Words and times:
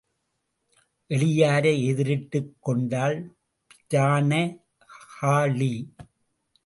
எளியாரை 1.09 1.73
எதிரிட்டுக் 1.89 2.53
கொண்டால் 2.59 3.35
பிரான 3.89 4.59
ஹாளி. 5.17 5.93